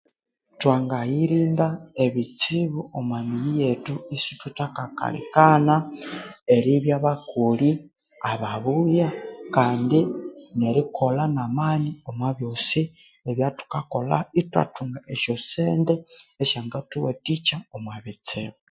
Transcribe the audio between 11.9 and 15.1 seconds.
omwa byosi ebyathukakolha ithwathunga